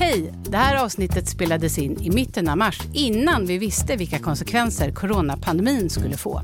[0.00, 0.32] Hej!
[0.42, 5.90] Det här avsnittet spelades in i mitten av mars innan vi visste vilka konsekvenser coronapandemin
[5.90, 6.42] skulle få.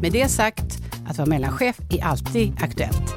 [0.00, 0.78] Med det sagt,
[1.08, 3.14] att vara mellanchef är alltid aktuellt.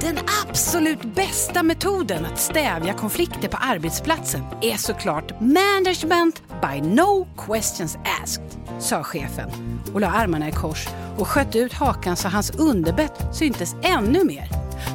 [0.00, 7.98] Den absolut bästa metoden att stävja konflikter på arbetsplatsen är såklart management by no questions
[8.22, 9.50] asked, sa chefen
[9.94, 14.48] och la armarna i kors och sköt ut hakan så hans underbett syntes ännu mer.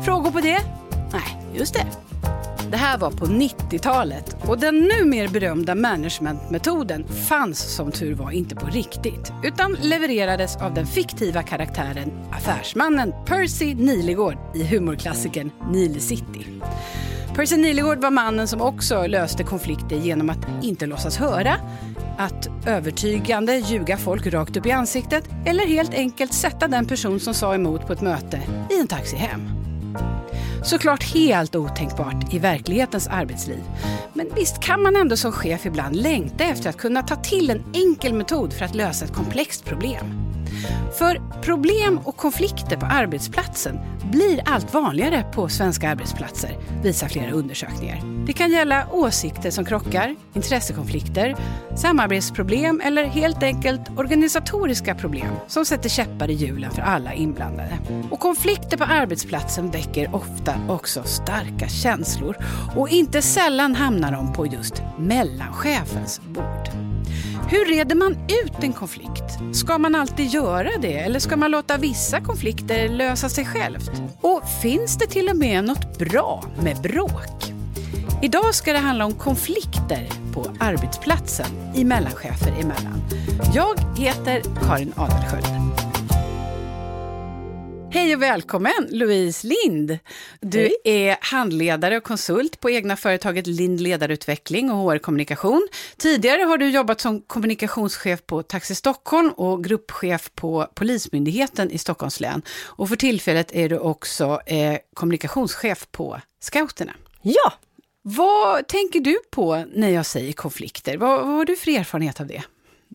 [0.05, 0.59] Frågor på det?
[1.11, 1.85] Nej, just det.
[2.71, 8.55] Det här var på 90-talet och den numera berömda managementmetoden fanns som tur var inte
[8.55, 16.45] på riktigt utan levererades av den fiktiva karaktären affärsmannen Percy Nilegård i humorklassikern Nile City.
[17.35, 21.55] Percy Nilegård var mannen som också löste konflikter genom att inte låtsas höra,
[22.17, 27.33] att övertygande ljuga folk rakt upp i ansiktet eller helt enkelt sätta den person som
[27.33, 28.41] sa emot på ett möte
[28.71, 29.41] i en taxi hem.
[30.63, 33.63] Såklart helt otänkbart i verklighetens arbetsliv.
[34.13, 37.63] Men visst kan man ändå som chef ibland längta efter att kunna ta till en
[37.73, 40.32] enkel metod för att lösa ett komplext problem.
[40.97, 43.79] För problem och konflikter på arbetsplatsen
[44.11, 48.01] blir allt vanligare på svenska arbetsplatser, visar flera undersökningar.
[48.27, 51.35] Det kan gälla åsikter som krockar, intressekonflikter,
[51.75, 57.77] samarbetsproblem eller helt enkelt organisatoriska problem som sätter käppar i hjulen för alla inblandade.
[58.09, 62.37] Och konflikter på arbetsplatsen väcker ofta också starka känslor
[62.75, 66.52] och inte sällan hamnar de på just mellanchefens bord.
[67.53, 69.23] Hur reder man ut en konflikt?
[69.53, 73.91] Ska man alltid göra det eller ska man låta vissa konflikter lösa sig självt?
[74.21, 77.53] Och finns det till och med något bra med bråk?
[78.21, 81.45] Idag ska det handla om konflikter på arbetsplatsen
[81.75, 83.01] i mellanchefer emellan.
[83.55, 85.92] Jag heter Karin Adelsköld.
[87.93, 89.97] Hej och välkommen Louise Lind.
[90.39, 90.75] Du Hej.
[90.83, 95.67] är handledare och konsult på egna företaget Lind Ledarutveckling och HR-kommunikation.
[95.97, 102.19] Tidigare har du jobbat som kommunikationschef på Taxi Stockholm och gruppchef på Polismyndigheten i Stockholms
[102.19, 102.41] län.
[102.65, 106.93] Och för tillfället är du också eh, kommunikationschef på Scouterna.
[107.21, 107.53] Ja!
[108.01, 110.97] Vad tänker du på när jag säger konflikter?
[110.97, 112.43] Vad, vad har du för erfarenhet av det?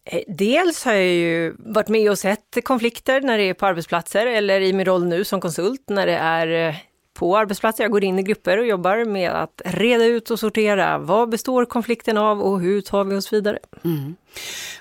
[0.04, 4.26] Eh, dels har jag ju varit med och sett konflikter när det är på arbetsplatser
[4.26, 6.74] eller i min roll nu som konsult när det är eh,
[7.14, 7.84] på arbetsplatser.
[7.84, 10.98] Jag går in i grupper och jobbar med att reda ut och sortera.
[10.98, 13.58] Vad består konflikten av och hur tar vi oss vidare?
[13.84, 14.16] Mm.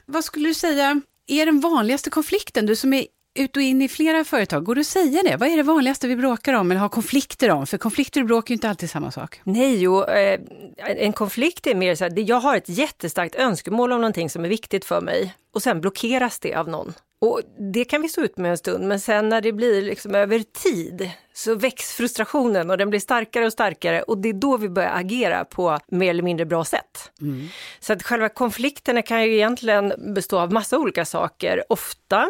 [0.06, 2.66] Vad skulle du säga är den vanligaste konflikten?
[2.66, 3.06] Du som är
[3.38, 4.64] ut och in i flera företag.
[4.64, 5.38] Går det att säga det?
[5.38, 7.68] Vad är det vanligaste vi bråkar om eller har konflikter om?
[7.68, 9.42] För konflikter och bråk är ju inte alltid samma sak.
[9.44, 10.40] Nej, jo, eh,
[10.78, 14.50] en konflikt är mer så här, jag har ett jättestarkt önskemål om någonting som är
[14.50, 16.94] viktigt för mig och sen blockeras det av någon.
[17.20, 17.42] Och
[17.74, 20.40] det kan vi stå ut med en stund, men sen när det blir liksom över
[20.40, 24.70] tid så väcks frustrationen och den blir starkare och starkare och det är då vi
[24.70, 27.12] börjar agera på mer eller mindre bra sätt.
[27.22, 27.48] Mm.
[27.80, 31.64] Så att själva konflikterna kan ju egentligen bestå av massa olika saker.
[31.70, 32.30] Ofta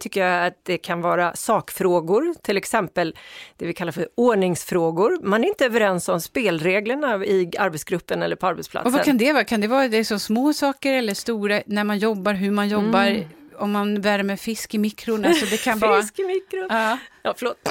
[0.00, 3.16] tycker jag att det kan vara sakfrågor, till exempel
[3.56, 5.18] det vi kallar för ordningsfrågor.
[5.22, 8.86] Man är inte överens om spelreglerna i arbetsgruppen eller på arbetsplatsen.
[8.86, 9.44] Och vad kan det vara?
[9.44, 13.06] Kan det vara det så små saker eller stora, när man jobbar, hur man jobbar?
[13.06, 13.28] Mm.
[13.58, 15.96] Om man värmer fisk i mikron, alltså det kan vara...
[16.02, 16.66] Fisk i mikron!
[16.70, 17.58] Ja, ja förlåt.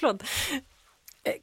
[0.00, 0.22] förlåt.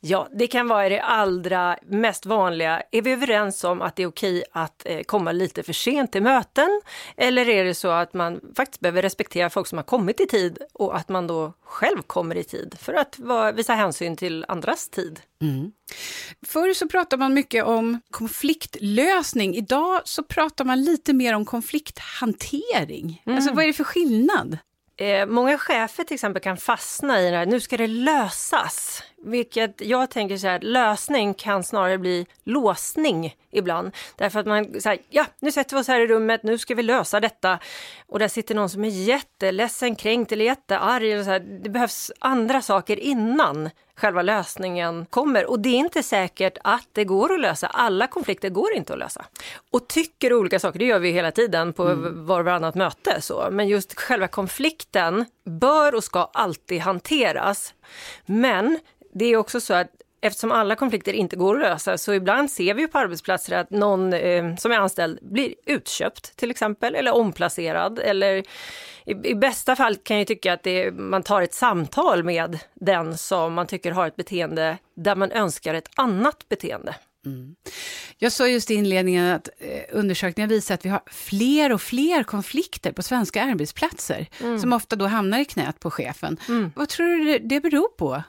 [0.01, 2.83] Ja, det kan vara det allra mest vanliga.
[2.91, 6.23] Är vi överens om att det är okej att eh, komma lite för sent till
[6.23, 6.81] möten?
[7.17, 10.57] Eller är det så att man faktiskt behöver respektera folk som har kommit i tid
[10.73, 13.19] och att man då själv kommer i tid för att
[13.55, 15.19] visa hänsyn till andras tid?
[15.41, 15.71] Mm.
[16.45, 19.55] Förr så pratade man mycket om konfliktlösning.
[19.55, 23.21] Idag så pratar man lite mer om konflikthantering.
[23.25, 23.37] Mm.
[23.37, 24.57] Alltså vad är det för skillnad?
[24.97, 29.03] Eh, många chefer till exempel kan fastna i det här, nu ska det lösas.
[29.25, 33.91] Vilket jag tänker så här, lösning kan snarare bli låsning ibland.
[34.15, 36.83] Därför att man säger, ja nu sätter vi oss här i rummet, nu ska vi
[36.83, 37.59] lösa detta.
[38.07, 41.11] Och där sitter någon som är jätteledsen, kränkt eller jättearg.
[41.11, 41.39] Eller så här.
[41.39, 45.45] Det behövs andra saker innan själva lösningen kommer.
[45.45, 47.67] Och det är inte säkert att det går att lösa.
[47.67, 49.25] Alla konflikter går inte att lösa.
[49.71, 52.25] Och tycker olika saker, det gör vi hela tiden på mm.
[52.25, 53.21] var och varannat möte.
[53.21, 53.47] Så.
[53.51, 57.73] Men just själva konflikten bör och ska alltid hanteras.
[58.25, 58.79] Men
[59.17, 59.87] det är också så att
[60.21, 64.13] eftersom alla konflikter inte går att lösa så ibland ser vi på arbetsplatser att någon
[64.13, 68.43] eh, som är anställd blir utköpt till exempel eller omplacerad eller
[69.05, 73.17] i, i bästa fall kan jag tycka att det, man tar ett samtal med den
[73.17, 76.95] som man tycker har ett beteende där man önskar ett annat beteende.
[77.25, 77.55] Mm.
[78.17, 82.23] Jag sa just i inledningen att eh, undersökningar visar att vi har fler och fler
[82.23, 84.59] konflikter på svenska arbetsplatser, mm.
[84.59, 86.37] som ofta då hamnar i knät på chefen.
[86.47, 86.71] Mm.
[86.75, 88.23] Vad tror du det beror på?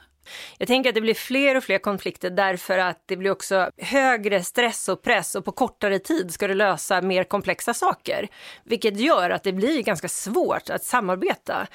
[0.57, 4.43] Jag tänker att det blir fler och fler konflikter därför att det blir också högre
[4.43, 8.27] stress och press och på kortare tid ska du lösa mer komplexa saker.
[8.63, 11.67] Vilket gör att det blir ganska svårt att samarbeta.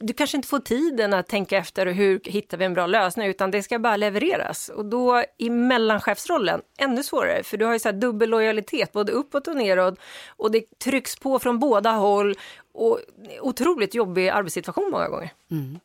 [0.00, 3.50] Du kanske inte får tiden att tänka efter hur hittar vi en bra lösning utan
[3.50, 4.68] det ska bara levereras.
[4.68, 9.12] Och då i mellanchefsrollen, ännu svårare för du har ju så här dubbel lojalitet både
[9.12, 9.98] uppåt och neråt
[10.28, 12.36] och det trycks på från båda håll
[12.72, 13.00] och
[13.40, 15.30] otroligt jobbig arbetssituation många gånger.
[15.50, 15.80] Mm.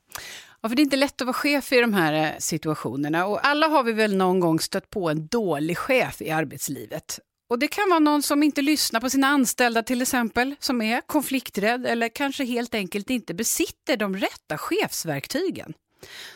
[0.66, 3.26] Ja, för det är inte lätt att vara chef i de här eh, situationerna.
[3.26, 7.20] Och alla har vi väl någon gång stött på en dålig chef i arbetslivet.
[7.50, 11.02] Och det kan vara någon som inte lyssnar på sina anställda till exempel, som är
[11.02, 15.74] konflikträdd eller kanske helt enkelt inte besitter de rätta chefsverktygen.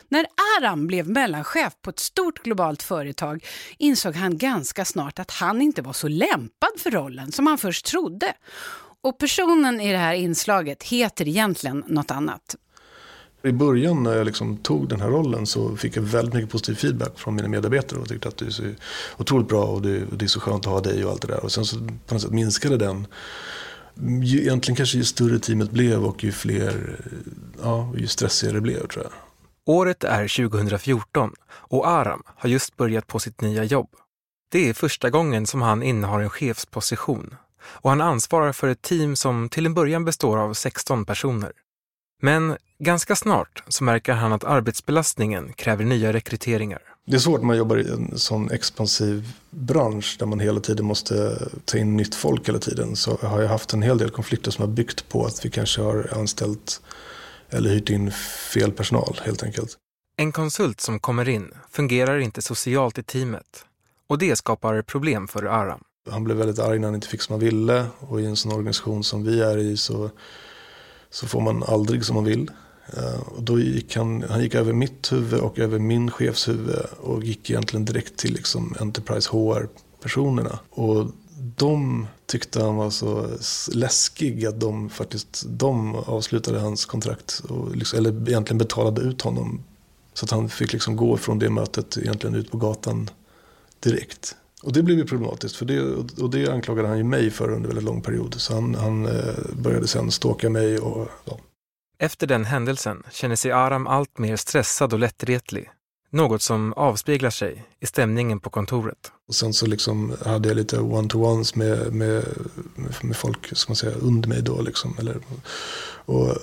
[0.09, 0.25] När
[0.59, 3.45] Aram blev mellanchef på ett stort globalt företag
[3.77, 7.85] insåg han ganska snart att han inte var så lämpad för rollen som han först
[7.85, 8.33] trodde.
[9.03, 12.55] Och personen i det här inslaget heter egentligen något annat.
[13.43, 16.75] I början när jag liksom tog den här rollen så fick jag väldigt mycket positiv
[16.75, 18.63] feedback från mina medarbetare och tyckte att du är så
[19.17, 21.43] otroligt bra och det, det är så skönt att ha dig och allt det där.
[21.43, 23.07] Och sen så på något sätt minskade den.
[24.23, 26.99] Ju, egentligen kanske ju större teamet blev och ju fler,
[27.63, 29.13] ja, ju stressigare det blev tror jag.
[29.65, 33.89] Året är 2014 och Aram har just börjat på sitt nya jobb.
[34.51, 39.15] Det är första gången som han innehar en chefsposition och han ansvarar för ett team
[39.15, 41.51] som till en början består av 16 personer.
[42.21, 46.81] Men ganska snart så märker han att arbetsbelastningen kräver nya rekryteringar.
[47.05, 50.85] Det är svårt när man jobbar i en sån expansiv bransch där man hela tiden
[50.85, 52.95] måste ta in nytt folk hela tiden.
[52.95, 55.81] Så har jag haft en hel del konflikter som har byggt på att vi kanske
[55.81, 56.81] har anställt
[57.49, 58.11] eller hyrt in
[58.53, 59.77] fel personal helt enkelt.
[60.17, 63.65] En konsult som kommer in fungerar inte socialt i teamet
[64.07, 65.83] och det skapar problem för Aram.
[66.09, 68.51] Han blev väldigt arg när han inte fick som han ville och i en sån
[68.51, 70.09] organisation som vi är i så
[71.09, 72.51] så får man aldrig som man vill.
[72.97, 76.75] Eh, och då gick han, han gick över mitt huvud och över min chefs huvud
[76.99, 80.59] och gick egentligen direkt till liksom Enterprise HR-personerna.
[80.69, 81.05] Och
[81.55, 83.27] de tyckte han var så
[83.73, 87.41] läskig att de faktiskt de avslutade hans kontrakt.
[87.49, 89.63] Och liksom, eller egentligen betalade ut honom.
[90.13, 93.09] Så att han fick liksom gå från det mötet egentligen ut på gatan
[93.79, 94.35] direkt.
[94.63, 95.81] Och det blev ju problematiskt för det,
[96.21, 98.35] och det anklagade han ju mig för under väldigt lång period.
[98.37, 101.39] Så han, han eh, började sen ståka mig och ja.
[102.01, 105.69] Efter den händelsen känner sig Aram allt mer stressad och lättretlig.
[106.11, 109.11] Något som avspeglar sig i stämningen på kontoret.
[109.27, 112.25] Och sen så liksom hade jag lite one-to-ones med, med,
[113.01, 114.61] med folk som man säger, under mig då.
[114.61, 115.17] Liksom, eller,
[116.05, 116.37] och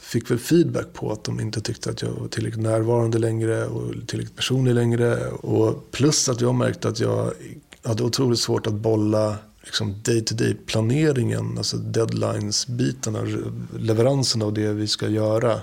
[0.00, 3.92] fick väl feedback på att de inte tyckte att jag var tillräckligt närvarande längre och
[4.06, 5.28] tillräckligt personlig längre.
[5.28, 7.32] Och plus att jag märkte att jag
[7.82, 13.22] hade otroligt svårt att bolla liksom day-to-day planeringen, alltså deadlines-bitarna,
[13.78, 15.60] leveransen av det vi ska göra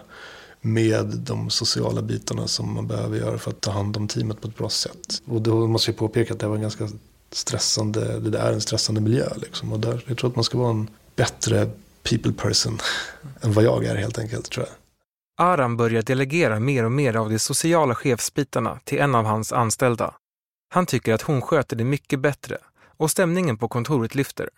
[0.62, 4.48] med de sociala bitarna som man behöver göra för att ta hand om teamet på
[4.48, 5.22] ett bra sätt.
[5.26, 6.90] Och då måste jag påpeka att det var en ganska
[7.32, 9.28] stressande, det är en stressande miljö.
[9.36, 9.74] Liksom.
[9.74, 11.70] Och där, jag tror att man ska vara en bättre
[12.04, 12.80] people person
[13.42, 14.76] än vad jag är helt enkelt tror jag.
[15.48, 20.14] Aram börjar delegera mer och mer av de sociala chefsbitarna till en av hans anställda.
[20.74, 22.58] Han tycker att hon sköter det mycket bättre
[23.02, 24.50] och stämningen på kontoret lyfter.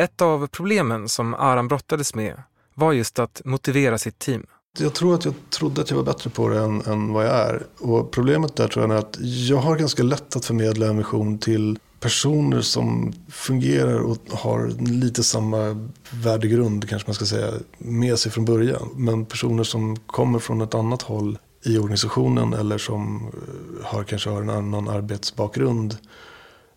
[0.00, 2.42] Ett av problemen som Aram brottades med
[2.74, 4.46] var just att motivera sitt team.
[4.78, 7.34] Jag tror att jag trodde att jag var bättre på det än, än vad jag
[7.34, 7.66] är.
[7.78, 11.38] Och problemet där tror jag är att jag har ganska lätt att förmedla en vision
[11.38, 18.32] till personer som fungerar och har lite samma värdegrund kanske man ska säga med sig
[18.32, 18.88] från början.
[18.96, 24.30] Men personer som kommer från ett annat håll i organisationen eller som eh, har, kanske
[24.30, 25.96] har en annan arbetsbakgrund.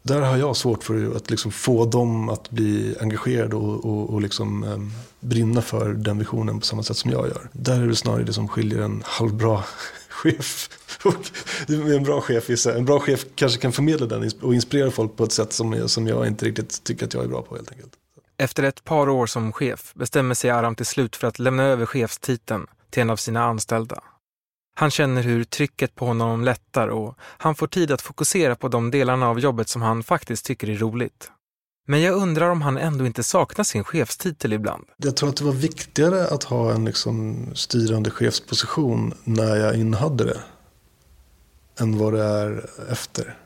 [0.03, 4.21] Där har jag svårt för att liksom få dem att bli engagerade och, och, och
[4.21, 4.77] liksom, eh,
[5.19, 7.49] brinna för den visionen på samma sätt som jag gör.
[7.51, 9.63] Där är det snarare det som skiljer en halvbra
[10.09, 10.69] chef.
[11.03, 11.31] Och
[11.69, 15.31] en bra chef, en bra chef kanske kan förmedla den och inspirera folk på ett
[15.31, 17.91] sätt som jag, som jag inte riktigt tycker att jag är bra på helt enkelt.
[18.37, 21.85] Efter ett par år som chef bestämmer sig Aram till slut för att lämna över
[21.85, 24.03] chefstiteln till en av sina anställda.
[24.81, 28.91] Han känner hur trycket på honom lättar och han får tid att fokusera på de
[28.91, 31.31] delarna av jobbet som han faktiskt tycker är roligt.
[31.87, 34.85] Men jag undrar om han ändå inte saknar sin chefstitel ibland.
[34.97, 40.25] Jag tror att det var viktigare att ha en liksom styrande chefsposition när jag innehade
[40.25, 40.39] det.
[41.79, 43.37] Än vad det är efter.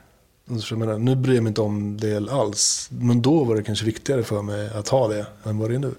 [0.51, 2.89] Alltså, jag menar, nu bryr jag mig inte om det alls.
[2.91, 5.79] Men då var det kanske viktigare för mig att ha det än vad det är
[5.79, 5.95] nu.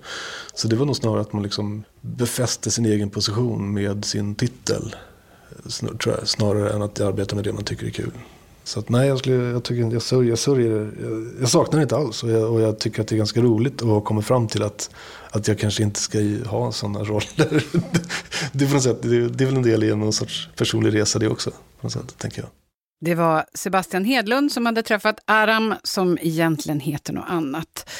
[0.54, 4.96] Så det var nog snarare att man liksom befäste sin egen position med sin titel.
[6.24, 8.12] Snarare än att arbeta med det man tycker är kul.
[8.64, 11.82] Så att, nej, jag, skulle, jag, tycker, jag, sörjer, jag, sörjer, jag, jag saknar det
[11.82, 12.22] inte alls.
[12.22, 14.90] Och jag, och jag tycker att det är ganska roligt att komma fram till att,
[15.30, 17.26] att jag kanske inte ska ha sådana roller.
[18.52, 20.94] det, är på något sätt, det, det är väl en del i en sorts personlig
[20.94, 21.50] resa det också.
[21.50, 22.50] På något sätt, tänker jag.
[23.00, 27.90] Det var Sebastian Hedlund som hade träffat Aram, som egentligen heter något annat.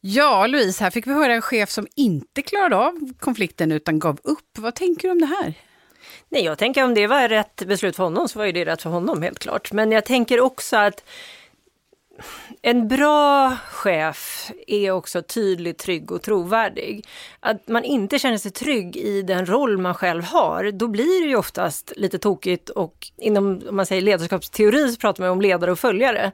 [0.00, 4.18] Ja, Louise, här fick vi höra en chef som inte klarade av konflikten utan gav
[4.22, 4.58] upp.
[4.58, 5.54] Vad tänker du om det här?
[6.28, 8.82] Nej, jag tänker om det var rätt beslut för honom så var ju det rätt
[8.82, 9.72] för honom helt klart.
[9.72, 11.04] Men jag tänker också att
[12.62, 17.06] en bra chef är också tydlig, trygg och trovärdig.
[17.40, 21.28] Att man inte känner sig trygg i den roll man själv har, då blir det
[21.28, 25.72] ju oftast lite tokigt och inom om man säger ledarskapsteori så pratar man om ledare
[25.72, 26.32] och följare.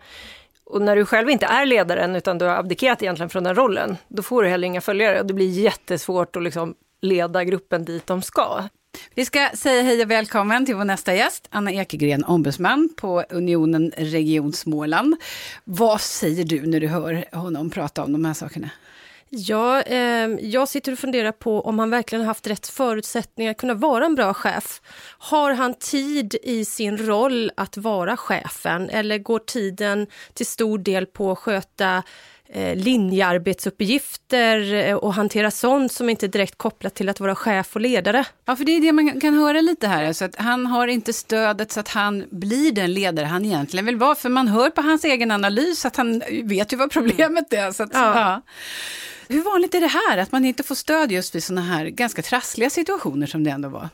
[0.64, 3.96] Och när du själv inte är ledaren utan du har abdikerat egentligen från den rollen,
[4.08, 8.06] då får du heller inga följare och det blir jättesvårt att liksom leda gruppen dit
[8.06, 8.62] de ska.
[9.14, 13.92] Vi ska säga hej och välkommen till vår nästa gäst, Anna Ekegren, ombudsman på Unionen
[13.96, 15.16] Region Småland.
[15.64, 18.70] Vad säger du när du hör honom prata om de här sakerna?
[19.36, 23.74] Ja, eh, jag sitter och funderar på om han verkligen haft rätt förutsättningar att kunna
[23.74, 24.80] vara en bra chef.
[25.18, 31.06] Har han tid i sin roll att vara chefen eller går tiden till stor del
[31.06, 32.02] på att sköta
[32.54, 37.80] linjearbetsuppgifter eh, och hantera sånt som inte är direkt kopplat till att vara chef och
[37.80, 38.26] ledare.
[38.44, 41.12] Ja, för det är det man kan höra lite här, så att han har inte
[41.12, 44.82] stödet så att han blir den ledare han egentligen vill vara, för man hör på
[44.82, 47.72] hans egen analys att han vet ju vad problemet är.
[47.72, 48.20] Så att, ja.
[48.20, 48.42] Ja.
[49.28, 52.22] Hur vanligt är det här, att man inte får stöd just vid sådana här ganska
[52.22, 53.88] trassliga situationer som det ändå var?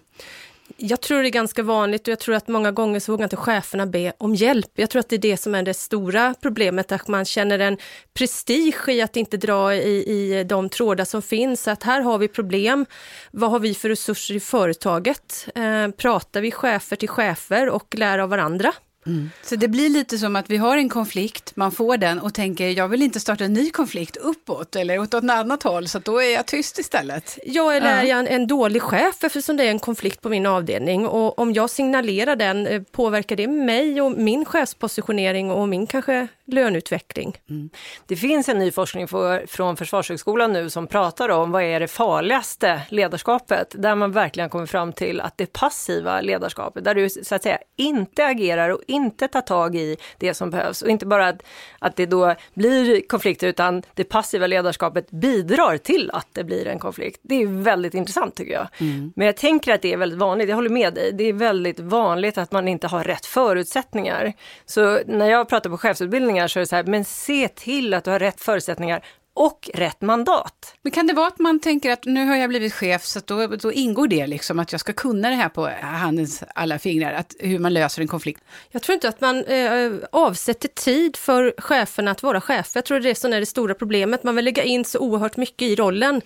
[0.77, 3.37] Jag tror det är ganska vanligt och jag tror att många gånger så vågar inte
[3.37, 4.71] cheferna be om hjälp.
[4.75, 7.79] Jag tror att det är det som är det stora problemet, att man känner en
[8.15, 11.69] prestige i att inte dra i, i de trådar som finns.
[11.69, 12.87] Att här har vi problem.
[13.31, 15.49] Vad har vi för resurser i företaget?
[15.55, 18.73] Eh, pratar vi chefer till chefer och lär av varandra?
[19.07, 19.31] Mm.
[19.43, 22.69] Så det blir lite som att vi har en konflikt, man får den och tänker
[22.69, 26.23] jag vill inte starta en ny konflikt uppåt eller åt ett annat håll så då
[26.23, 27.39] är jag tyst istället.
[27.45, 30.47] Ja, eller är jag en, en, dålig chef eftersom det är en konflikt på min
[30.47, 35.87] avdelning och om jag signalerar den eh, påverkar det mig och min chefspositionering och min
[35.87, 37.37] kanske löneutveckling.
[37.51, 37.71] Mm.
[38.07, 41.89] Det finns en ny forskning för, från Försvarshögskolan nu som pratar om vad är det
[41.89, 47.35] farligaste ledarskapet, där man verkligen kommer fram till att det passiva ledarskapet, där du så
[47.35, 51.29] att säga inte agerar och inte tar tag i det som behövs och inte bara
[51.29, 51.43] att,
[51.79, 56.79] att det då blir konflikter utan det passiva ledarskapet bidrar till att det blir en
[56.79, 57.21] konflikt.
[57.23, 58.69] Det är väldigt intressant tycker jag.
[58.79, 59.13] Mm.
[59.17, 61.81] Men jag tänker att det är väldigt vanligt, jag håller med dig, det är väldigt
[61.81, 64.33] vanligt att man inte har rätt förutsättningar.
[64.67, 65.79] Så när jag pratar på
[66.49, 69.05] chefsutbildningar så är det så här, men se till att du har rätt förutsättningar
[69.35, 70.75] och rätt mandat.
[70.83, 73.47] Men kan det vara att man tänker att nu har jag blivit chef så då,
[73.47, 77.35] då ingår det liksom att jag ska kunna det här på handens alla fingrar, att
[77.39, 78.41] hur man löser en konflikt?
[78.71, 82.71] Jag tror inte att man eh, avsätter tid för cheferna att vara chef.
[82.75, 84.23] Jag tror det är det som är det stora problemet.
[84.23, 86.21] Man vill lägga in så oerhört mycket i rollen.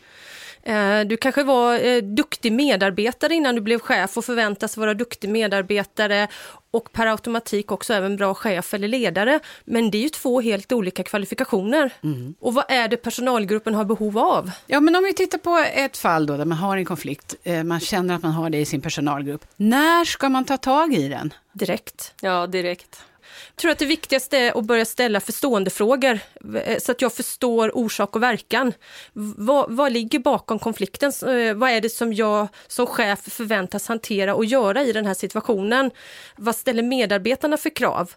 [0.66, 5.30] Eh, du kanske var eh, duktig medarbetare innan du blev chef och förväntas vara duktig
[5.30, 6.28] medarbetare
[6.70, 9.40] och per automatik också även bra chef eller ledare.
[9.64, 11.90] Men det är ju två helt olika kvalifikationer.
[12.02, 12.34] Mm.
[12.40, 14.50] Och vad är det personalgruppen har behov av?
[14.66, 17.64] Ja, men om vi tittar på ett fall då där man har en konflikt, eh,
[17.64, 19.44] man känner att man har det i sin personalgrupp.
[19.56, 21.34] När ska man ta tag i den?
[21.52, 22.14] Direkt.
[22.20, 23.00] Ja, direkt.
[23.48, 26.18] Jag tror att det viktigaste är att börja ställa förståendefrågor
[26.64, 28.72] eh, så att jag förstår orsak och verkan.
[29.12, 31.12] Vad, vad ligger bakom konflikten?
[31.26, 35.14] Eh, vad är det som jag som chef förväntas hantera och göra i den här
[35.14, 35.90] situationen?
[36.36, 38.12] Vad ställer medarbetarna för krav?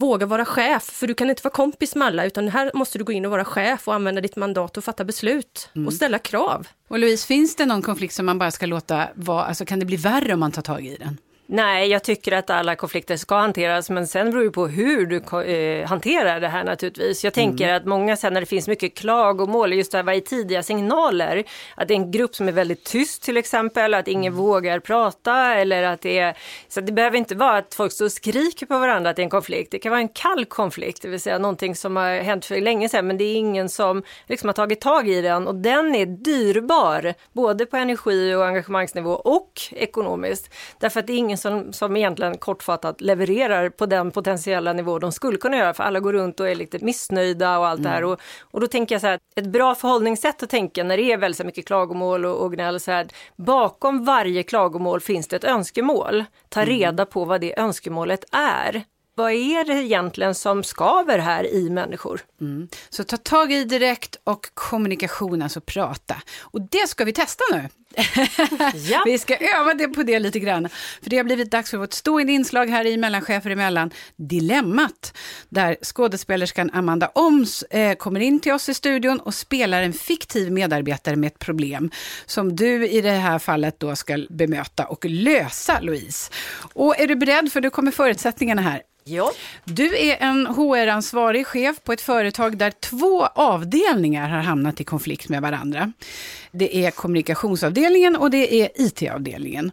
[0.00, 3.04] Våga vara chef, för du kan inte vara kompis med alla, utan här måste du
[3.04, 5.86] gå in och vara chef och använda ditt mandat och fatta beslut mm.
[5.86, 6.68] och ställa krav.
[6.88, 9.86] Och Louise, finns det någon konflikt som man bara ska låta vara, alltså kan det
[9.86, 11.18] bli värre om man tar tag i den?
[11.50, 15.16] Nej, jag tycker att alla konflikter ska hanteras, men sen beror det på hur du
[15.42, 17.24] eh, hanterar det här naturligtvis.
[17.24, 17.76] Jag tänker mm.
[17.76, 21.88] att många sen när det finns mycket klagomål, just det här i tidiga signaler, att
[21.88, 24.44] det är en grupp som är väldigt tyst till exempel, att ingen mm.
[24.44, 26.36] vågar prata eller att det är,
[26.68, 29.24] så det behöver inte vara att folk står och skriker på varandra att det är
[29.24, 29.70] en konflikt.
[29.70, 32.88] Det kan vara en kall konflikt, det vill säga någonting som har hänt för länge
[32.88, 36.06] sedan, men det är ingen som liksom har tagit tag i den och den är
[36.06, 40.54] dyrbar, både på energi och engagemangsnivå och ekonomiskt.
[40.78, 45.12] Därför att det är ingen som, som egentligen kortfattat levererar på den potentiella nivå de
[45.12, 47.90] skulle kunna göra, för alla går runt och är lite missnöjda och allt mm.
[47.90, 48.02] det här.
[48.02, 48.10] Mm.
[48.10, 51.16] Och, och då tänker jag så här, ett bra förhållningssätt att tänka när det är
[51.16, 56.24] väldigt mycket klagomål och, och gnäll, så här, bakom varje klagomål finns det ett önskemål.
[56.48, 56.74] Ta mm.
[56.74, 58.84] reda på vad det önskemålet är.
[59.14, 62.20] vad är det egentligen som skaver här i människor?
[62.40, 62.68] Mm.
[62.90, 66.14] Så ta tag i direkt och kommunikation, alltså prata.
[66.40, 67.68] Och det ska vi testa nu.
[68.74, 69.02] Ja.
[69.06, 70.68] vi ska öva det på det lite grann.
[71.02, 75.16] För det har blivit dags för vårt stående inslag här i Mellanchefer emellan, Dilemmat.
[75.48, 80.52] Där skådespelerskan Amanda Oms eh, kommer in till oss i studion och spelar en fiktiv
[80.52, 81.90] medarbetare med ett problem.
[82.26, 86.32] Som du i det här fallet då ska bemöta och lösa, Louise.
[86.72, 87.52] Och är du beredd?
[87.52, 88.82] För då kommer förutsättningarna här.
[89.08, 89.32] Ja.
[89.64, 95.28] Du är en HR-ansvarig chef på ett företag där två avdelningar har hamnat i konflikt
[95.28, 95.92] med varandra.
[96.50, 97.77] Det är kommunikationsavdelningen
[98.16, 99.72] och det är IT-avdelningen.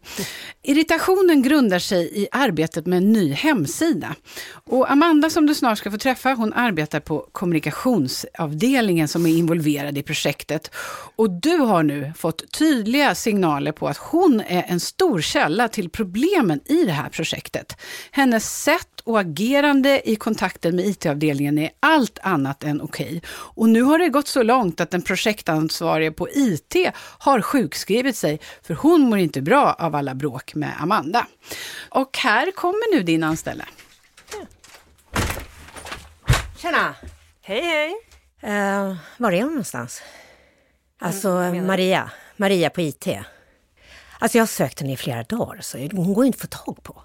[0.63, 4.15] Irritationen grundar sig i arbetet med en ny hemsida.
[4.65, 9.97] Och Amanda som du snart ska få träffa, hon arbetar på kommunikationsavdelningen som är involverad
[9.97, 10.71] i projektet.
[11.15, 15.89] Och du har nu fått tydliga signaler på att hon är en stor källa till
[15.89, 17.77] problemen i det här projektet.
[18.11, 23.21] Hennes sätt och agerande i kontakten med IT-avdelningen är allt annat än okej.
[23.29, 28.39] Och nu har det gått så långt att den projektansvarige på IT har sjukskrivit sig,
[28.61, 31.27] för hon mår inte bra av alla bråk med Amanda.
[31.89, 33.65] Och här kommer nu din anställda.
[36.57, 36.95] Tjena!
[37.41, 37.95] Hej hej!
[38.43, 40.01] Uh, var är hon någonstans?
[40.99, 41.61] Alltså menar du?
[41.61, 43.07] Maria, Maria på IT.
[44.19, 46.83] Alltså jag har sökt henne i flera dagar så hon går inte att få tag
[46.83, 47.03] på.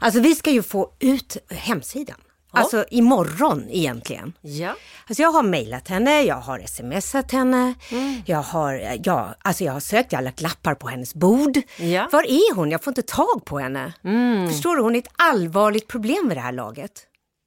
[0.00, 2.16] Alltså vi ska ju få ut hemsidan.
[2.50, 4.32] Alltså imorgon egentligen.
[4.40, 4.74] Ja.
[5.06, 7.74] Alltså jag har mejlat henne, jag har smsat henne,
[8.26, 11.58] jag, har, ja, alltså jag har sökt, jag har lagt lappar på hennes bord.
[11.76, 12.08] Ja.
[12.12, 12.70] Var är hon?
[12.70, 13.92] Jag får inte tag på henne.
[14.48, 16.92] Förstår du, hon är ett allvarligt problem vid det här laget.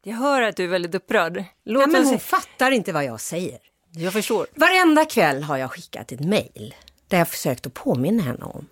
[0.03, 1.43] Jag hör att du är väldigt upprörd.
[1.65, 3.57] Låt Ja, men hon fattar inte vad jag säger.
[3.91, 4.47] Jag förstår.
[4.55, 6.75] Varenda kväll har jag skickat ett mejl
[7.07, 8.67] där jag försökt att påminna henne om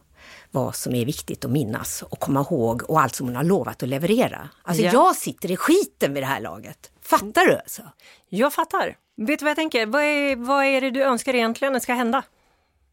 [0.51, 3.83] vad som är viktigt att minnas och komma ihåg och allt som hon har lovat
[3.83, 4.49] att leverera.
[4.63, 4.91] Alltså Ja.
[4.93, 6.91] jag sitter i skiten vid det här laget.
[7.01, 7.81] Fattar du alltså?
[8.29, 8.97] Jag fattar.
[9.17, 9.85] Vet du vad jag tänker?
[9.85, 12.23] Vad är, vad är det du önskar egentligen ska hända?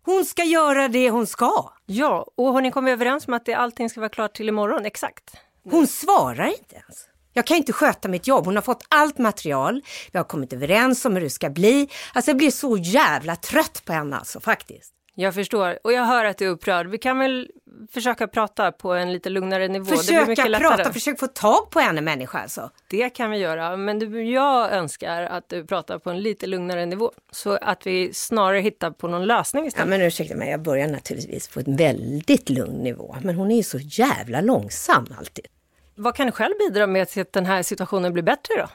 [0.05, 1.71] Hon ska göra det hon ska.
[1.87, 4.87] Ja, och har ni kommit överens om att det, allting ska vara klart till imorgon?
[4.87, 5.37] Exakt.
[5.71, 7.09] Hon svarar inte ens.
[7.33, 8.45] Jag kan inte sköta mitt jobb.
[8.45, 9.83] Hon har fått allt material.
[10.13, 11.89] Vi har kommit överens om hur det ska bli.
[12.15, 14.93] Alltså jag blir så jävla trött på henne alltså faktiskt.
[15.19, 15.79] Jag förstår.
[15.85, 16.87] Och jag hör att du är upprörd.
[16.87, 17.51] Vi kan väl
[17.91, 19.97] försöka prata på en lite lugnare nivå.
[19.97, 22.71] Försöka prata, försök få tag på henne människa alltså.
[22.89, 26.87] Det kan vi göra, men du, jag önskar att du pratar på en lite lugnare
[26.87, 27.13] nivå.
[27.33, 29.89] Så att vi snarare hittar på någon lösning Ja istället.
[29.89, 33.17] men ursäkta mig, jag börjar naturligtvis på en väldigt lugn nivå.
[33.23, 35.47] Men hon är ju så jävla långsam alltid.
[35.95, 38.69] Vad kan du själv bidra med till att den här situationen blir bättre då?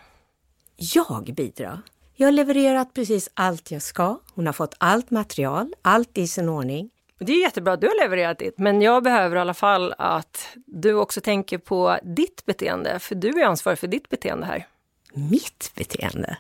[0.76, 1.82] Jag bidrar.
[2.16, 4.20] Jag har levererat precis allt jag ska.
[4.36, 6.90] Hon har fått allt material, allt i sin ordning.
[7.20, 10.48] Det är jättebra att du har levererat ditt, men jag behöver i alla fall att
[10.66, 14.68] du också tänker på ditt beteende, för du är ansvarig för ditt beteende här.
[15.14, 16.38] Mitt beteende?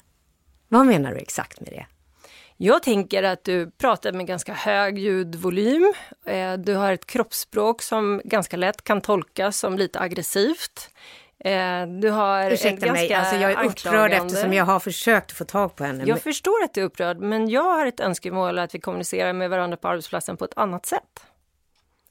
[0.67, 1.85] Vad menar du exakt med det?
[2.57, 5.93] Jag tänker att du pratar med ganska hög ljudvolym.
[6.25, 10.89] Eh, Du har ett kroppsspråk som ganska lätt kan tolkas som lite aggressivt.
[11.45, 15.45] Eh, Du har Ursäkta ganska mig, alltså jag är upprörd eftersom jag har försökt få
[15.45, 15.97] tag på henne.
[15.97, 19.33] Men- Jag förstår att du är upprörd, men jag har ett önskemål att vi kommunicerar
[19.33, 21.23] med varandra på arbetsplatsen på ett annat sätt.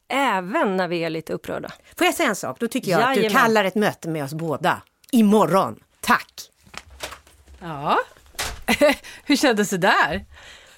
[0.08, 1.68] Även när vi är lite upprörda.
[1.98, 2.56] Får jag säga en sak?
[2.60, 3.42] Då tycker jag att du Jajamän.
[3.42, 4.82] kallar ett möte med oss båda.
[5.12, 5.80] Imorgon.
[6.00, 6.32] Tack!
[7.60, 7.98] Ja,
[9.24, 10.24] hur kändes det där?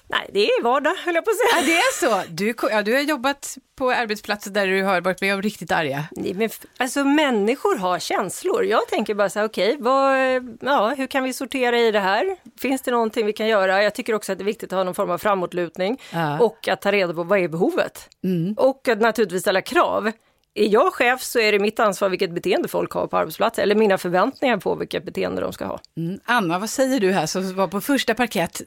[0.07, 1.61] Nej, det är vardag, höll jag på att säga.
[1.61, 2.31] Ja, det är så.
[2.33, 6.03] Du, ja, du har jobbat på arbetsplatser där du har varit med om riktigt arga.
[6.11, 8.63] Nej, men, alltså människor har känslor.
[8.65, 10.17] Jag tänker bara så här, okej, vad,
[10.61, 12.37] ja, hur kan vi sortera i det här?
[12.59, 13.83] Finns det någonting vi kan göra?
[13.83, 16.39] Jag tycker också att det är viktigt att ha någon form av framåtlutning Ja.
[16.39, 18.09] och att ta reda på vad är behovet?
[18.57, 20.11] Och att naturligtvis ställa krav.
[20.55, 23.75] Är jag chef så är det mitt ansvar vilket beteende folk har på arbetsplatsen, eller
[23.75, 25.79] mina förväntningar på vilket beteende de ska ha.
[25.97, 26.19] Mm.
[26.25, 28.61] Anna, vad säger du här som var på första parkett?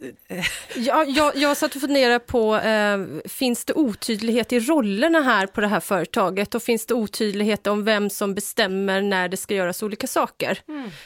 [0.77, 5.61] Ja, jag, jag satt och funderade på, eh, finns det otydlighet i rollerna här på
[5.61, 9.83] det här företaget och finns det otydlighet om vem som bestämmer när det ska göras
[9.83, 10.59] olika saker?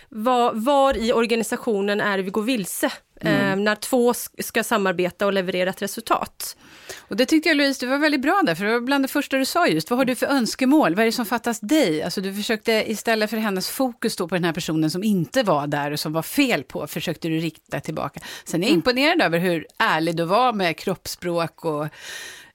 [0.08, 2.92] Var, var i organisationen är det vi går vilse?
[3.20, 6.56] Eh, när två sk- ska samarbeta och leverera ett resultat.
[6.98, 9.08] Och det tyckte jag Louise, du var väldigt bra där, för det var bland det
[9.08, 9.90] första du sa just.
[9.90, 10.94] Vad har du för önskemål?
[10.94, 12.02] Vad är det som fattas dig?
[12.02, 15.66] Alltså du försökte istället för hennes fokus då på den här personen som inte var
[15.66, 18.20] där och som var fel på, försökte du rikta tillbaka.
[18.44, 21.86] Sen är jag imponerad över hur ärlig du var med kroppsspråk och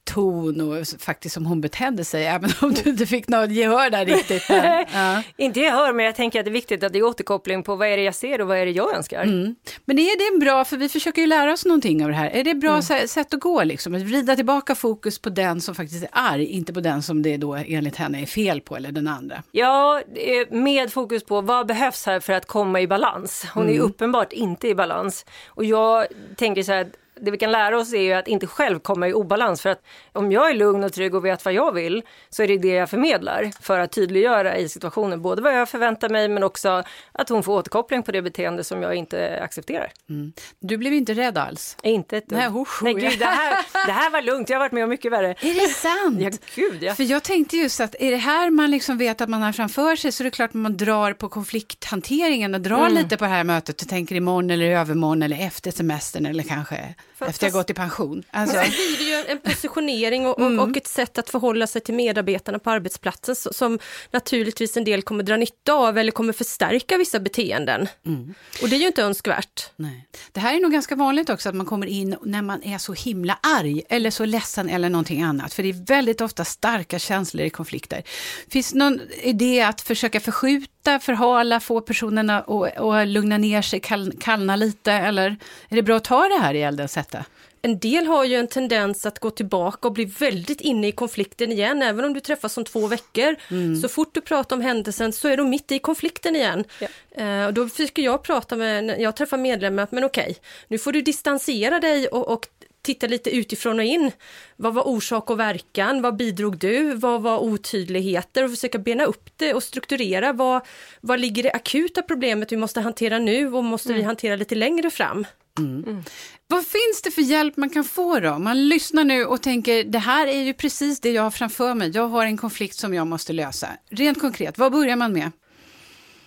[0.06, 4.06] ton och faktiskt som hon betedde sig, även om du inte fick något gehör där
[4.06, 4.50] riktigt.
[4.50, 5.24] Men, ja.
[5.38, 7.88] Inte gehör, men jag tänker att det är viktigt att det är återkoppling på vad
[7.88, 9.24] är det jag ser och vad är det jag önskar.
[9.24, 9.56] Mm.
[9.86, 12.30] Men är det en bra, för vi försöker ju lära oss någonting av det här,
[12.30, 13.08] är det ett bra mm.
[13.08, 13.96] sätt att gå liksom?
[13.96, 17.38] Att vrida tillbaka fokus på den som faktiskt är arg, inte på den som det
[17.38, 19.44] då enligt henne är fel på eller den andra?
[19.52, 20.02] Ja,
[20.50, 23.46] med fokus på vad behövs här för att komma i balans.
[23.54, 23.76] Hon mm.
[23.76, 25.26] är uppenbart inte i balans.
[25.48, 26.88] Och jag tänker så här,
[27.22, 29.62] det vi kan lära oss är ju att inte själv komma i obalans.
[29.62, 29.82] För att
[30.14, 32.68] om jag är lugn och trygg och vet vad jag vill så är det det
[32.68, 37.30] jag förmedlar för att tydliggöra i situationen både vad jag förväntar mig men också att
[37.30, 39.92] hon får återkoppling på det beteende som jag inte accepterar.
[40.10, 40.34] Mm.
[40.60, 41.78] Du blev inte rädd alls?
[41.84, 44.50] Inte ett Nej, oh, Nej gud, det här, det här var lugnt.
[44.50, 45.30] Jag har varit med om mycket värre.
[45.30, 46.22] Är det sant?
[46.22, 46.96] Ja, gud ja.
[46.96, 49.96] För jag tänkte just att är det här man liksom vet att man har framför
[49.96, 52.94] sig så är det klart att man drar på konflikthanteringen och drar mm.
[52.94, 56.96] lite på det här mötet och tänker imorgon eller övermorgon eller efter semestern eller kanske
[57.16, 58.24] för, efter jag gått i pension.
[58.32, 58.58] Alltså.
[58.58, 60.60] Det blir ju en positionering och, mm.
[60.60, 63.80] och, ett sätt att förhålla sig till medarbetarna på arbetsplatsen som
[64.12, 67.88] naturligtvis en del kommer dra nytta av eller kommer förstärka vissa beteenden.
[68.06, 68.34] Mm.
[68.62, 69.70] Och det är ju inte önskvärt.
[69.76, 70.08] Nej.
[70.32, 72.94] Det här är nog ganska vanligt också att man kommer in när man är så
[72.94, 75.54] himla arg eller så ledsen eller någonting annat.
[75.54, 78.04] För det är väldigt ofta starka känslor i konflikter.
[78.50, 83.80] Finns det någon idé att försöka förskjuta, förhala, få personerna att, lugna ner sig,
[84.20, 84.92] kallna lite?
[84.92, 85.38] Eller
[85.70, 87.26] är det bra att ta det här i eldens sätta?
[87.66, 91.52] En del har ju en tendens att gå tillbaka och bli väldigt inne i konflikten
[91.52, 93.36] igen, även om du träffas om två veckor.
[93.52, 93.76] Mm.
[93.76, 96.64] Så fort du pratar om händelsen så är de mitt i konflikten igen.
[96.80, 96.88] Ja.
[97.20, 101.02] Uh, och då försöker jag prata med, jag träffar medlemmar, men okej, nu får du
[101.02, 102.48] distansera dig och, och
[102.86, 104.12] titta lite utifrån och in.
[104.56, 106.02] Vad var orsak och verkan?
[106.02, 106.94] Vad bidrog du?
[106.94, 108.44] Vad var otydligheter?
[108.44, 110.34] Och försöka bena upp det och strukturera.
[110.34, 110.62] Vad,
[111.02, 113.98] vad ligger det akuta problemet vi måste hantera nu och måste mm.
[113.98, 115.26] vi hantera lite längre fram?
[115.60, 115.84] Mm.
[115.84, 116.04] Mm.
[116.48, 118.40] Vad finns det för hjälp man kan få då?
[118.40, 121.92] Man lyssnar nu och tänker, det här är ju precis det jag har framför mig.
[121.94, 123.68] Jag har en konflikt som jag måste lösa.
[123.90, 125.32] Rent konkret, vad börjar man med?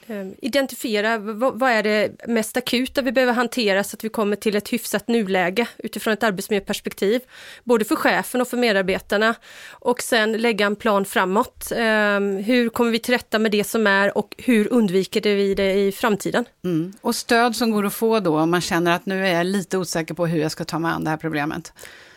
[0.09, 4.57] Ehm, identifiera vad, är det mest akuta vi behöver hantera så att vi kommer till
[4.57, 7.21] ett hyfsat nuläge utifrån ett arbetsmiljöperspektiv.
[7.64, 9.35] Både för chefen och för medarbetarna.
[9.71, 11.73] Och sen lägga en plan framåt.
[11.73, 15.73] Um, hur kommer vi till rätta med det som är och hur undviker vi det
[15.73, 16.44] i framtiden?
[16.64, 16.92] Mm.
[17.01, 19.79] Och stöd som går att få då om man känner att nu är jag lite
[19.79, 21.73] osäker på hur jag ska ta mig an det här problemet.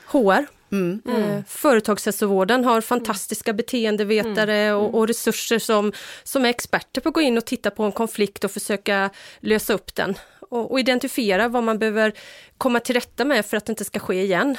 [0.05, 1.01] HR Mm.
[1.07, 1.43] Mm.
[1.47, 4.77] Företagshälsovården har fantastiska beteendevetare mm.
[4.77, 5.91] och, och, resurser som,
[6.23, 9.73] som är experter på att gå in och titta på en konflikt och försöka lösa
[9.73, 10.15] upp den.
[10.39, 12.13] Och, och identifiera vad man behöver
[12.57, 14.57] komma till rätta med för att det inte ska ske igen.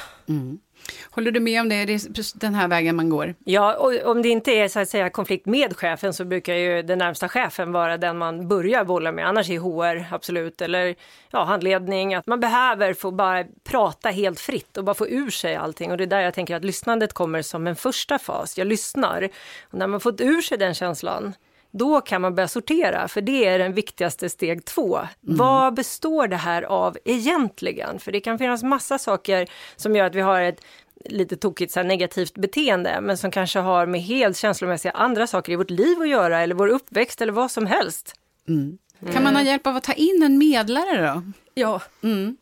[1.11, 1.85] Håller du med om det?
[1.85, 3.35] Det den här vägen man går?
[3.43, 6.81] Ja, och om det inte är så att säga konflikt med chefen så brukar ju
[6.81, 9.27] den närmsta chefen vara den man börjar bolla med.
[9.27, 10.95] Annars är HR absolut, eller
[11.31, 15.55] ja, handledning, att man behöver få bara prata helt fritt och bara få ur sig
[15.55, 15.91] allting.
[15.91, 18.57] Och det är där jag tänker att lyssnandet kommer som en första fas.
[18.57, 19.29] Jag lyssnar.
[19.63, 21.33] Och när man fått ur sig den känslan,
[21.73, 24.97] då kan man börja sortera, för det är den viktigaste steg två.
[24.97, 25.09] Mm.
[25.37, 27.99] Vad består det här av egentligen?
[27.99, 30.61] För det kan finnas massa saker som gör att vi har ett
[31.05, 35.55] lite tokigt så negativt beteende, men som kanske har med helt känslomässiga andra saker i
[35.55, 38.13] vårt liv att göra, eller vår uppväxt eller vad som helst.
[38.47, 38.77] Mm.
[39.13, 41.23] Kan man ha hjälp av att ta in en medlare då?
[41.53, 41.81] Ja.
[42.03, 42.37] Mm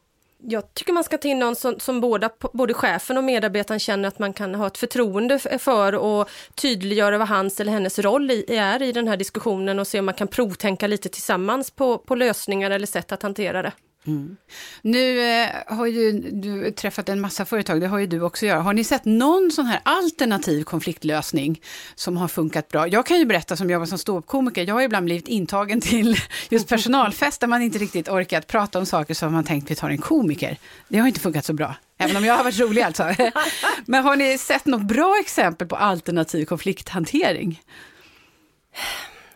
[0.47, 4.07] jag tycker man ska ta in någon som, som båda, både chefen och medarbetaren känner
[4.07, 8.45] att man kan ha ett förtroende för och tydliggöra vad hans eller hennes roll i,
[8.47, 12.15] är i den här diskussionen och se om man kan provtänka lite tillsammans på, på
[12.15, 13.71] lösningar eller sätt att hantera det.
[14.07, 14.37] Mm.
[14.81, 18.63] Nu eh, har ju du träffat en massa företag, det har ju du också gjort.
[18.63, 21.61] Har ni sett någon sån här alternativ konfliktlösning
[21.95, 22.87] som har funkat bra?
[22.87, 26.17] Jag kan ju berätta som jobbar som ståuppkomiker, jag har ibland blivit intagen till
[26.49, 29.89] just personalfest där man inte riktigt orkat prata om saker som man tänkt vi tar
[29.89, 30.57] en komiker.
[30.87, 33.15] Det har inte funkat så bra, även om jag har varit rolig alltså.
[33.85, 37.61] Men har ni sett något bra exempel på alternativ konflikthantering?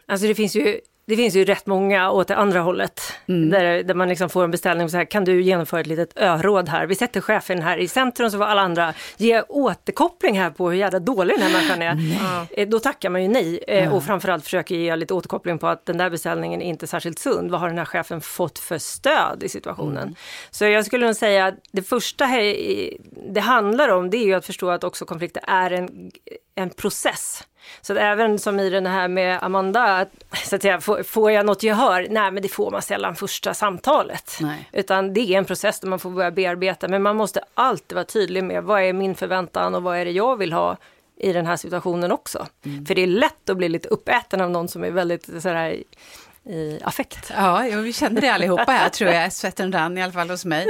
[0.05, 3.01] Alltså det finns ju det finns ju rätt många åt det andra hållet.
[3.27, 3.49] Mm.
[3.49, 6.69] Där, där man liksom får en beställning så här, kan du genomföra ett litet öråd
[6.69, 6.85] här?
[6.85, 10.77] Vi sätter chefen här i centrum så får alla andra ge återkoppling här på hur
[10.77, 11.95] jävla dålig den här människan är.
[11.95, 12.47] Nej.
[12.51, 13.93] Eh, då tackar man ju nej mm.
[13.93, 17.51] och framförallt försöker ge lite återkoppling på att den där beställningen är inte särskilt sund.
[17.51, 20.03] Vad har den här chefen fått för stöd i situationen?
[20.03, 20.15] Mm.
[20.51, 22.55] Så jag skulle nog säga att det första här,
[23.33, 26.11] det handlar om det är ju att förstå att också konflikter är en,
[26.55, 27.43] en process.
[27.81, 30.05] Så att även som i den här med Amanda,
[30.45, 32.07] så att säga, får, får jag något gehör?
[32.09, 34.37] Nej, men det får man sällan första samtalet.
[34.41, 34.69] Nej.
[34.71, 36.87] Utan det är en process där man får börja bearbeta.
[36.87, 40.11] Men man måste alltid vara tydlig med vad är min förväntan och vad är det
[40.11, 40.77] jag vill ha
[41.17, 42.47] i den här situationen också.
[42.65, 42.85] Mm.
[42.85, 45.83] För det är lätt att bli lite uppäten av någon som är väldigt sådär
[46.49, 47.31] i affekt.
[47.37, 49.33] Ja, vi känner det allihopa här tror jag.
[49.33, 50.67] Svetten rann i alla fall hos mig.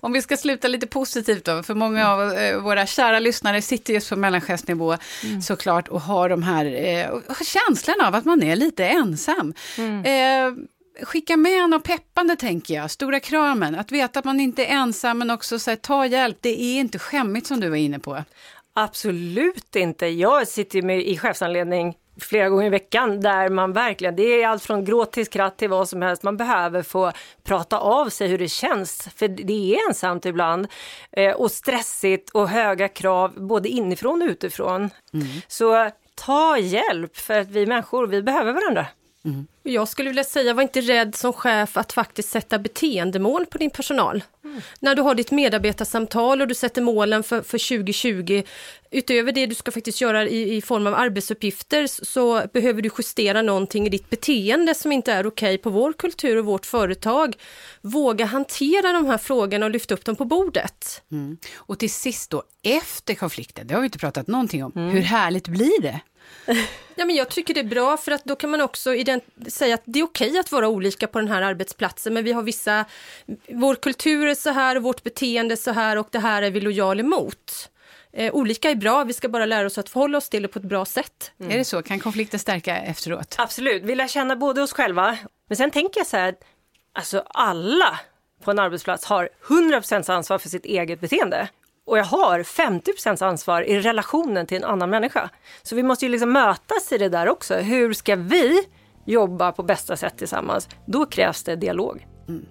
[0.00, 3.94] Om vi ska sluta lite positivt då, för många av eh, våra kära lyssnare sitter
[3.94, 5.42] just på mellanchefsnivå mm.
[5.42, 9.54] såklart och har de här eh, känslan av att man är lite ensam.
[9.78, 10.04] Mm.
[10.04, 10.64] Eh,
[11.02, 15.18] skicka med något peppande tänker jag, stora kramen, att veta att man inte är ensam
[15.18, 18.24] men också så här, ta hjälp, det är inte skämmigt som du var inne på.
[18.74, 20.06] Absolut inte.
[20.06, 24.62] Jag sitter med i chefsanledning flera gånger i veckan där man verkligen, det är allt
[24.62, 26.22] från gråt till skratt till vad som helst.
[26.22, 27.12] Man behöver få
[27.44, 30.66] prata av sig hur det känns, för det är ensamt ibland
[31.12, 34.90] eh, och stressigt och höga krav både inifrån och utifrån.
[35.14, 35.26] Mm.
[35.48, 38.86] Så ta hjälp för att vi människor, vi behöver varandra.
[39.26, 39.46] Mm.
[39.62, 43.70] Jag skulle vilja säga, var inte rädd som chef att faktiskt sätta beteendemål på din
[43.70, 44.24] personal.
[44.44, 44.60] Mm.
[44.80, 48.42] När du har ditt medarbetarsamtal och du sätter målen för, för 2020,
[48.90, 53.42] utöver det du ska faktiskt göra i, i form av arbetsuppgifter, så behöver du justera
[53.42, 57.36] någonting i ditt beteende som inte är okej okay på vår kultur och vårt företag.
[57.80, 61.02] Våga hantera de här frågorna och lyfta upp dem på bordet.
[61.12, 61.36] Mm.
[61.54, 64.88] Och till sist då, efter konflikten, det har vi inte pratat någonting om, mm.
[64.90, 66.00] hur härligt blir det?
[66.98, 68.90] Ja, men jag tycker det är bra för att då kan man också
[69.48, 72.42] säga att det är okej att vara olika på den här arbetsplatsen men vi har
[72.42, 72.84] vissa,
[73.48, 76.60] vår kultur är så här vårt beteende är så här och det här är vi
[76.60, 77.70] lojal emot.
[78.12, 80.58] Eh, olika är bra, vi ska bara lära oss att förhålla oss till det på
[80.58, 81.32] ett bra sätt.
[81.40, 81.52] Mm.
[81.52, 81.82] Är det så?
[81.82, 83.34] Kan konflikter stärka efteråt?
[83.38, 86.34] Absolut, vi lär känna både oss själva, men sen tänker jag så här,
[86.94, 88.00] alltså alla
[88.44, 91.48] på en arbetsplats har 100% ansvar för sitt eget beteende
[91.86, 95.30] och jag har 50% ansvar i relationen till en annan människa.
[95.62, 97.54] Så vi måste ju liksom mötas i det där också.
[97.54, 98.62] Hur ska vi
[99.04, 100.68] jobba på bästa sätt tillsammans?
[100.86, 102.06] Då krävs det dialog.
[102.28, 102.46] Mm.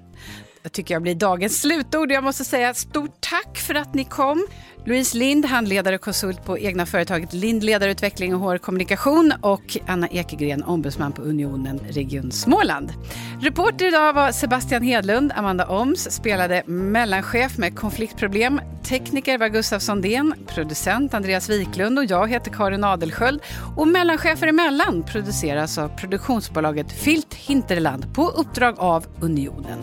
[0.64, 2.12] Det tycker jag blir dagens slutord.
[2.12, 4.48] Jag måste säga stort tack för att ni kom.
[4.88, 10.64] Louise Lind, handledare och konsult på egna företaget Lind Ledarutveckling och HR-kommunikation och Anna Ekegren,
[10.64, 12.94] ombudsman på Unionen Region Småland.
[13.42, 18.62] Reporter idag var Sebastian Hedlund, Amanda Oms spelade mellanchef med konfliktproblem.
[18.84, 23.42] Tekniker var Gustav Sondén, producent Andreas Wiklund och jag heter Karin Adelsköld.
[23.76, 29.80] Och Mellanchefer emellan produceras av produktionsbolaget Filt Hinterland på uppdrag av Unionen.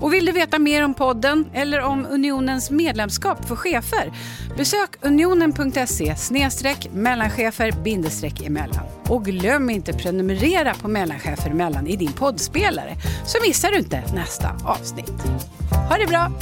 [0.00, 4.12] Och vill du veta mer om podden eller om Unionens medlemskap för chefer?
[4.56, 6.14] Besök unionen.se
[6.92, 7.70] mellanchefer
[8.46, 8.84] emellan.
[9.08, 14.48] Och glöm inte prenumerera på Mellanchefer emellan i din poddspelare så missar du inte nästa
[14.64, 15.12] avsnitt.
[15.88, 16.32] Ha det bra!